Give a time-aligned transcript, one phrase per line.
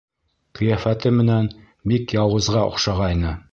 [0.59, 1.51] Ҡиәфәте менән
[1.93, 3.39] бик яуызға оҡшағайны.